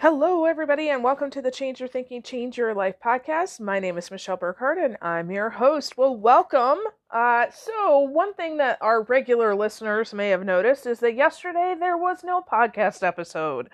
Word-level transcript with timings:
Hello, 0.00 0.44
everybody, 0.44 0.90
and 0.90 1.02
welcome 1.02 1.30
to 1.30 1.40
the 1.40 1.50
Change 1.50 1.80
Your 1.80 1.88
Thinking, 1.88 2.20
Change 2.20 2.58
Your 2.58 2.74
Life 2.74 2.96
podcast. 3.02 3.60
My 3.60 3.78
name 3.78 3.96
is 3.96 4.10
Michelle 4.10 4.36
Burkhardt, 4.36 4.76
and 4.76 4.98
I'm 5.00 5.30
your 5.30 5.48
host. 5.48 5.96
Well, 5.96 6.14
welcome. 6.14 6.80
Uh, 7.10 7.46
so, 7.50 8.00
one 8.00 8.34
thing 8.34 8.58
that 8.58 8.76
our 8.82 9.04
regular 9.04 9.54
listeners 9.54 10.12
may 10.12 10.28
have 10.28 10.44
noticed 10.44 10.84
is 10.84 11.00
that 11.00 11.14
yesterday 11.14 11.74
there 11.80 11.96
was 11.96 12.22
no 12.22 12.42
podcast 12.42 13.02
episode. 13.02 13.70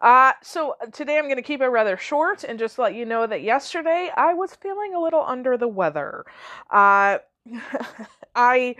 Uh, 0.00 0.34
so, 0.44 0.76
today 0.92 1.18
I'm 1.18 1.24
going 1.24 1.34
to 1.36 1.42
keep 1.42 1.60
it 1.60 1.66
rather 1.66 1.96
short 1.96 2.44
and 2.44 2.56
just 2.56 2.78
let 2.78 2.94
you 2.94 3.04
know 3.04 3.26
that 3.26 3.42
yesterday 3.42 4.12
I 4.16 4.34
was 4.34 4.54
feeling 4.54 4.94
a 4.94 5.00
little 5.00 5.24
under 5.26 5.56
the 5.56 5.66
weather. 5.66 6.24
Uh, 6.70 7.18
I 8.36 8.76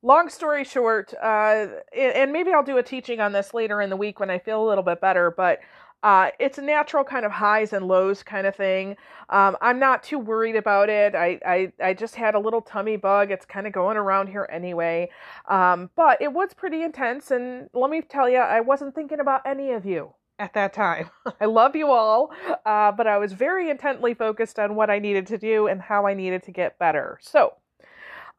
long 0.00 0.30
story 0.30 0.64
short, 0.64 1.12
uh, 1.22 1.66
and 1.94 2.32
maybe 2.32 2.52
I'll 2.52 2.62
do 2.62 2.78
a 2.78 2.82
teaching 2.82 3.20
on 3.20 3.32
this 3.32 3.52
later 3.52 3.82
in 3.82 3.90
the 3.90 3.96
week 3.96 4.20
when 4.20 4.30
I 4.30 4.38
feel 4.38 4.64
a 4.64 4.68
little 4.68 4.84
bit 4.84 5.02
better, 5.02 5.30
but 5.30 5.60
uh, 6.04 6.30
it's 6.38 6.58
a 6.58 6.62
natural 6.62 7.02
kind 7.02 7.24
of 7.24 7.32
highs 7.32 7.72
and 7.72 7.88
lows 7.88 8.22
kind 8.22 8.46
of 8.46 8.54
thing. 8.54 8.94
Um, 9.30 9.56
I'm 9.62 9.78
not 9.78 10.02
too 10.02 10.18
worried 10.18 10.54
about 10.54 10.90
it. 10.90 11.14
I, 11.14 11.40
I, 11.46 11.72
I 11.82 11.94
just 11.94 12.14
had 12.14 12.34
a 12.34 12.38
little 12.38 12.60
tummy 12.60 12.98
bug. 12.98 13.30
It's 13.30 13.46
kind 13.46 13.66
of 13.66 13.72
going 13.72 13.96
around 13.96 14.26
here 14.26 14.46
anyway. 14.52 15.08
Um, 15.48 15.88
but 15.96 16.20
it 16.20 16.30
was 16.30 16.52
pretty 16.52 16.82
intense. 16.82 17.30
And 17.30 17.70
let 17.72 17.90
me 17.90 18.02
tell 18.02 18.28
you, 18.28 18.36
I 18.36 18.60
wasn't 18.60 18.94
thinking 18.94 19.18
about 19.18 19.40
any 19.46 19.70
of 19.72 19.86
you 19.86 20.12
at 20.38 20.52
that 20.52 20.74
time. 20.74 21.08
I 21.40 21.46
love 21.46 21.74
you 21.74 21.90
all, 21.90 22.32
uh, 22.66 22.92
but 22.92 23.06
I 23.06 23.16
was 23.16 23.32
very 23.32 23.70
intently 23.70 24.12
focused 24.12 24.58
on 24.58 24.74
what 24.74 24.90
I 24.90 24.98
needed 24.98 25.26
to 25.28 25.38
do 25.38 25.68
and 25.68 25.80
how 25.80 26.06
I 26.06 26.12
needed 26.12 26.42
to 26.42 26.52
get 26.52 26.78
better. 26.78 27.18
So, 27.22 27.54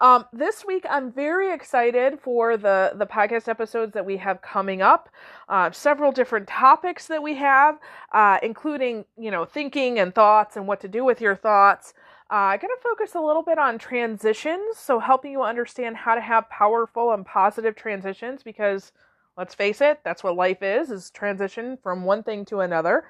um, 0.01 0.25
this 0.33 0.65
week, 0.65 0.85
I'm 0.89 1.11
very 1.11 1.53
excited 1.53 2.19
for 2.19 2.57
the 2.57 2.91
the 2.95 3.05
podcast 3.05 3.47
episodes 3.47 3.93
that 3.93 4.05
we 4.05 4.17
have 4.17 4.41
coming 4.41 4.81
up. 4.81 5.09
Uh, 5.47 5.71
several 5.71 6.11
different 6.11 6.47
topics 6.47 7.07
that 7.07 7.23
we 7.23 7.35
have, 7.35 7.79
uh, 8.11 8.39
including 8.43 9.05
you 9.17 9.31
know 9.31 9.45
thinking 9.45 9.99
and 9.99 10.13
thoughts 10.13 10.57
and 10.57 10.67
what 10.67 10.81
to 10.81 10.89
do 10.89 11.05
with 11.05 11.21
your 11.21 11.35
thoughts. 11.35 11.93
Uh, 12.29 12.51
I'm 12.53 12.59
going 12.59 12.73
to 12.75 12.81
focus 12.83 13.15
a 13.15 13.21
little 13.21 13.43
bit 13.43 13.57
on 13.57 13.77
transitions, 13.77 14.77
so 14.77 14.99
helping 14.99 15.31
you 15.31 15.43
understand 15.43 15.95
how 15.95 16.15
to 16.15 16.21
have 16.21 16.49
powerful 16.49 17.13
and 17.13 17.25
positive 17.25 17.75
transitions. 17.75 18.43
Because 18.43 18.91
let's 19.37 19.55
face 19.55 19.79
it, 19.79 20.01
that's 20.03 20.23
what 20.25 20.35
life 20.35 20.61
is: 20.61 20.91
is 20.91 21.09
transition 21.09 21.77
from 21.81 22.03
one 22.03 22.21
thing 22.21 22.43
to 22.45 22.59
another. 22.59 23.05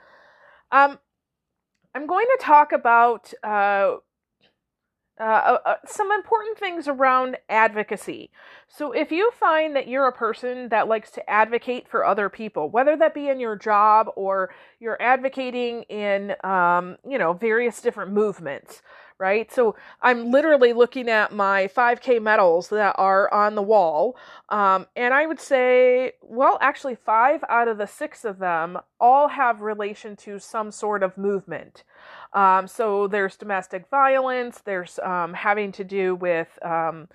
Um, 0.72 1.00
I'm 1.96 2.06
going 2.06 2.28
to 2.28 2.44
talk 2.44 2.74
about 2.74 3.34
uh, 3.42 3.96
uh, 5.20 5.24
uh, 5.24 5.58
uh, 5.66 5.76
some 5.86 6.12
important 6.12 6.58
things 6.58 6.90
around 6.90 7.38
advocacy. 7.48 8.30
So, 8.68 8.92
if 8.92 9.12
you 9.14 9.32
find 9.32 9.74
that 9.76 9.88
you're 9.88 10.08
a 10.08 10.12
person 10.12 10.68
that 10.70 10.90
likes 10.90 11.10
to 11.12 11.30
advocate 11.30 11.88
for 11.88 12.06
other 12.06 12.28
people, 12.28 12.70
whether 12.70 12.98
that 12.98 13.14
be 13.14 13.30
in 13.30 13.40
your 13.40 13.56
job 13.56 14.10
or 14.18 14.54
you're 14.80 15.02
advocating 15.02 15.84
in, 15.84 16.36
um, 16.44 16.98
you 17.08 17.18
know, 17.18 17.32
various 17.32 17.82
different 17.82 18.12
movements, 18.12 18.82
right? 19.18 19.52
So 19.52 19.76
I'm 20.02 20.32
literally 20.32 20.74
looking 20.74 21.10
at 21.10 21.32
my 21.32 21.68
5K 21.68 22.22
medals 22.22 22.70
that 22.70 22.96
are 22.98 23.34
on 23.34 23.56
the 23.56 23.62
wall. 23.62 24.18
Um, 24.50 24.88
and 24.96 25.14
I 25.14 25.26
would 25.26 25.40
say, 25.40 26.14
well, 26.22 26.58
actually, 26.62 26.96
five 26.96 27.44
out 27.48 27.68
of 27.68 27.78
the 27.78 27.88
six 27.88 28.26
of 28.26 28.40
them 28.40 28.78
all 29.00 29.30
have 29.30 29.62
relation 29.62 30.16
to 30.18 30.40
some 30.40 30.72
sort 30.72 31.02
of 31.04 31.18
movement. 31.18 31.84
Um, 32.34 32.68
so 32.68 33.08
there's 33.08 33.38
domestic 33.38 33.90
violence, 33.90 34.60
there's 34.66 35.00
um, 35.00 35.34
having 35.34 35.72
to 35.74 35.84
do 35.86 36.16
with 36.16 36.60
um, 36.64 37.08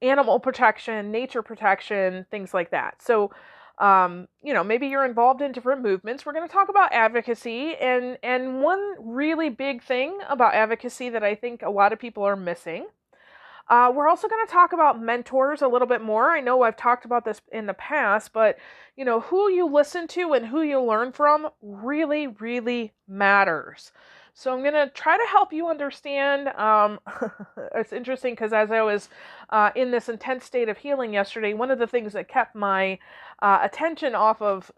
animal 0.00 0.38
protection, 0.38 1.10
nature 1.10 1.42
protection, 1.42 2.26
things 2.30 2.54
like 2.54 2.70
that. 2.70 3.02
So 3.02 3.32
um, 3.78 4.26
you 4.42 4.52
know, 4.52 4.64
maybe 4.64 4.88
you're 4.88 5.04
involved 5.04 5.40
in 5.40 5.52
different 5.52 5.82
movements. 5.82 6.26
We're 6.26 6.32
going 6.32 6.46
to 6.46 6.52
talk 6.52 6.68
about 6.68 6.92
advocacy 6.92 7.74
and 7.76 8.18
and 8.22 8.60
one 8.60 8.94
really 8.98 9.50
big 9.50 9.82
thing 9.82 10.18
about 10.28 10.54
advocacy 10.54 11.10
that 11.10 11.22
I 11.22 11.34
think 11.34 11.62
a 11.62 11.70
lot 11.70 11.92
of 11.92 11.98
people 11.98 12.24
are 12.24 12.36
missing. 12.36 12.86
Uh, 13.68 13.92
we're 13.94 14.08
also 14.08 14.28
going 14.28 14.44
to 14.46 14.50
talk 14.52 14.72
about 14.72 15.00
mentors 15.00 15.60
a 15.60 15.68
little 15.68 15.86
bit 15.86 16.00
more. 16.00 16.30
I 16.30 16.40
know 16.40 16.62
I've 16.62 16.76
talked 16.76 17.04
about 17.04 17.26
this 17.26 17.42
in 17.52 17.66
the 17.66 17.74
past, 17.74 18.32
but 18.32 18.56
you 18.96 19.04
know, 19.04 19.20
who 19.20 19.50
you 19.50 19.66
listen 19.66 20.08
to 20.08 20.32
and 20.32 20.46
who 20.46 20.62
you 20.62 20.80
learn 20.80 21.12
from 21.12 21.48
really, 21.60 22.26
really 22.26 22.94
matters. 23.06 23.92
So 24.38 24.54
I'm 24.54 24.62
to 24.72 24.88
try 24.94 25.16
to 25.16 25.26
help 25.32 25.52
you 25.52 25.66
understand. 25.66 26.46
Um, 26.50 27.00
it's 27.74 27.92
interesting 27.92 28.34
because 28.34 28.52
as 28.52 28.70
I 28.70 28.82
was 28.82 29.08
uh, 29.50 29.72
in 29.74 29.90
this 29.90 30.08
intense 30.08 30.44
state 30.44 30.68
of 30.68 30.78
healing 30.78 31.12
yesterday, 31.12 31.54
one 31.54 31.72
of 31.72 31.80
the 31.80 31.88
things 31.88 32.12
that 32.12 32.28
kept 32.28 32.54
my 32.54 33.00
uh, 33.42 33.58
attention 33.62 34.14
off 34.14 34.40
of 34.40 34.70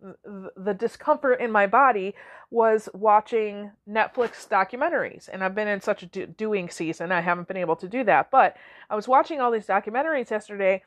the 0.00 0.72
discomfort 0.72 1.40
in 1.40 1.50
my 1.50 1.66
body 1.66 2.14
was 2.52 2.88
watching 2.94 3.72
Netflix 3.90 4.46
documentaries. 4.46 5.28
And 5.32 5.42
I've 5.42 5.56
been 5.56 5.66
in 5.66 5.80
such 5.80 6.04
a 6.04 6.06
do- 6.06 6.26
doing 6.26 6.70
season, 6.70 7.10
I 7.10 7.20
haven't 7.20 7.48
been 7.48 7.56
able 7.56 7.74
to 7.74 7.88
do 7.88 8.04
that. 8.04 8.30
But 8.30 8.56
I 8.88 8.94
was 8.94 9.08
watching 9.08 9.40
all 9.40 9.50
these 9.50 9.66
documentaries 9.66 10.30
yesterday, 10.30 10.84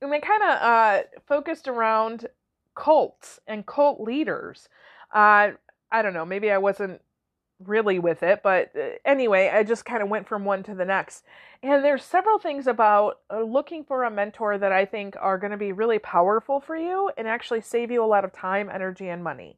and 0.00 0.10
they 0.10 0.20
kind 0.20 0.42
of 0.44 0.48
uh, 0.48 1.02
focused 1.28 1.68
around 1.68 2.26
cults 2.74 3.38
and 3.46 3.66
cult 3.66 4.00
leaders. 4.00 4.70
Uh, 5.12 5.50
I 5.92 6.00
don't 6.00 6.14
know, 6.14 6.24
maybe 6.24 6.50
I 6.50 6.56
wasn't 6.56 7.02
really 7.64 7.98
with 7.98 8.22
it 8.22 8.42
but 8.42 8.70
uh, 8.76 8.90
anyway 9.04 9.50
i 9.52 9.62
just 9.62 9.84
kind 9.84 10.02
of 10.02 10.08
went 10.08 10.26
from 10.26 10.44
one 10.44 10.62
to 10.62 10.74
the 10.74 10.84
next. 10.84 11.24
And 11.62 11.84
there's 11.84 12.02
several 12.02 12.38
things 12.38 12.66
about 12.66 13.18
uh, 13.30 13.42
looking 13.42 13.84
for 13.84 14.04
a 14.04 14.10
mentor 14.10 14.56
that 14.58 14.72
i 14.72 14.84
think 14.84 15.14
are 15.20 15.38
going 15.38 15.50
to 15.50 15.56
be 15.56 15.72
really 15.72 15.98
powerful 15.98 16.60
for 16.60 16.76
you 16.76 17.10
and 17.16 17.28
actually 17.28 17.60
save 17.60 17.90
you 17.90 18.02
a 18.02 18.06
lot 18.06 18.24
of 18.24 18.32
time 18.32 18.70
energy 18.72 19.08
and 19.08 19.22
money. 19.22 19.56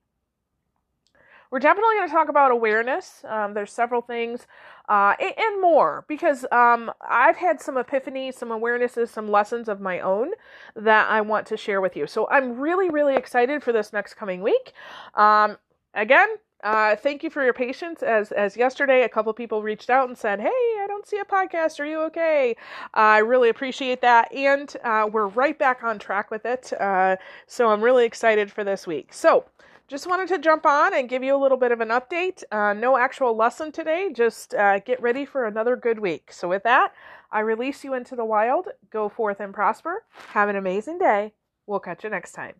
We're 1.51 1.59
definitely 1.59 1.97
going 1.97 2.09
to 2.09 2.15
talk 2.15 2.29
about 2.31 2.51
awareness 2.51 3.25
um, 3.29 3.55
there's 3.55 3.73
several 3.73 4.01
things 4.01 4.47
uh, 4.89 5.15
and, 5.21 5.61
more 5.61 6.05
because 6.09 6.45
um, 6.51 6.91
i've 7.09 7.37
had 7.37 7.61
some 7.61 7.77
epiphanies 7.77 8.35
some 8.35 8.49
awarenesses 8.49 9.09
some 9.09 9.29
lessons 9.31 9.69
of 9.69 9.81
my 9.81 10.01
own 10.01 10.31
that 10.75 11.09
i 11.09 11.21
want 11.21 11.47
to 11.49 11.57
share 11.57 11.81
with 11.81 11.97
you. 11.97 12.07
So 12.07 12.27
i'm 12.31 12.59
really 12.59 12.91
really 12.91 13.15
excited 13.15 13.62
for 13.62 13.73
this 13.73 13.93
next 13.93 14.15
coming 14.15 14.43
week. 14.43 14.73
Um, 15.15 15.59
again 15.95 16.29
uh, 16.62 16.97
thank 16.97 17.23
you 17.23 17.31
for 17.31 17.43
your 17.45 17.53
patience. 17.53 18.03
As 18.03 18.33
as 18.33 18.56
yesterday, 18.56 19.03
a 19.03 19.09
couple 19.09 19.33
people 19.33 19.62
reached 19.62 19.91
out 19.91 20.09
and 20.09 20.17
said, 20.17 20.41
"Hey, 20.41 20.49
I 20.49 20.84
don't 20.89 21.06
see 21.06 21.19
a 21.19 21.25
podcast. 21.25 21.81
Are 21.81 21.84
you 21.84 22.00
okay?" 22.03 22.56
Uh, 22.95 22.97
I 22.97 23.19
really 23.19 23.49
appreciate 23.49 24.00
that, 24.03 24.33
and 24.33 24.75
uh, 24.84 25.09
we're 25.12 25.28
right 25.28 25.59
back 25.59 25.83
on 25.83 25.99
track 25.99 26.31
with 26.31 26.47
it. 26.47 26.73
Uh, 26.78 27.17
so 27.47 27.69
I'm 27.69 27.83
really 27.83 28.05
excited 28.05 28.50
for 28.50 28.65
this 28.65 28.87
week. 28.87 29.12
So 29.12 29.45
just 29.89 30.06
wanted 30.06 30.28
to 30.28 30.39
jump 30.39 30.65
on 30.65 30.95
and 30.95 31.09
give 31.09 31.23
you 31.23 31.37
a 31.37 31.43
little 31.43 31.59
bit 31.59 31.73
of 31.73 31.81
an 31.81 31.89
update. 31.89 32.43
Uh, 32.50 32.73
no 32.73 32.97
actual 32.97 33.37
lesson 33.37 33.73
today. 33.73 34.11
Just 34.12 34.55
uh, 34.55 34.79
get 34.79 35.03
ready 35.03 35.25
for 35.25 35.47
another 35.47 35.77
good 35.77 35.99
week. 35.99 36.33
So 36.33 36.49
with 36.49 36.62
that, 36.62 36.94
I 37.31 37.41
release 37.41 37.84
you 37.84 37.94
into 37.94 38.17
the 38.17 38.25
wild. 38.25 38.69
Go 38.91 39.09
forth 39.09 39.41
and 39.41 39.53
prosper. 39.53 40.05
Have 40.29 40.49
an 40.49 40.56
amazing 40.56 40.99
day. 40.99 41.34
We'll 41.67 41.81
catch 41.81 42.05
you 42.05 42.11
next 42.11 42.33
time. 42.33 42.55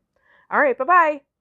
All 0.51 0.61
right. 0.61 0.77
Bye 0.77 0.85
bye. 0.85 1.32